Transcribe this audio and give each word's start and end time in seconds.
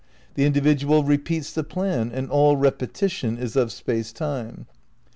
The 0.33 0.45
individual 0.47 1.03
repeats 1.03 1.51
the 1.53 1.63
plan 1.63 2.09
and 2.11 2.27
all 2.31 2.57
repetition 2.57 3.37
is 3.37 3.55
of 3.55 3.71
Space 3.71 4.11
Time. 4.11 4.65